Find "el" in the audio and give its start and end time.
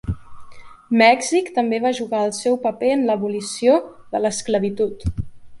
2.29-2.33